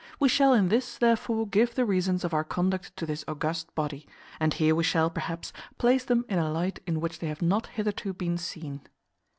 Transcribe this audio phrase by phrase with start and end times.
[0.19, 4.07] We shall in this, therefore, give the reasons of our conduct to this august body;
[4.39, 7.67] and here we shall, perhaps, place them in a light in which they have not
[7.67, 8.81] hitherto been seen.